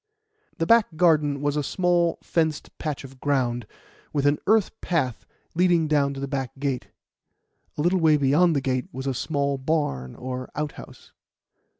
The 0.57 0.65
back 0.65 0.95
garden 0.97 1.41
was 1.41 1.55
a 1.55 1.61
small, 1.61 2.17
fenced 2.23 2.75
patch 2.79 3.03
of 3.03 3.19
ground, 3.19 3.67
with 4.11 4.25
an 4.25 4.39
earth 4.47 4.71
path 4.81 5.27
leading 5.53 5.87
down 5.87 6.15
to 6.15 6.19
the 6.19 6.27
back 6.27 6.57
gate. 6.57 6.87
A 7.77 7.81
little 7.83 7.99
way 7.99 8.17
beyond 8.17 8.55
the 8.55 8.61
gate 8.61 8.87
was 8.91 9.05
a 9.05 9.13
small 9.13 9.59
barn 9.59 10.15
or 10.15 10.49
outhouse. 10.55 11.11